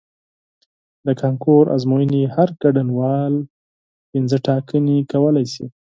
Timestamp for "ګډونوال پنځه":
2.61-4.37